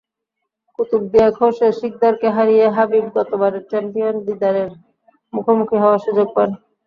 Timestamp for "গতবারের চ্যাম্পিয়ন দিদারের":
3.15-4.69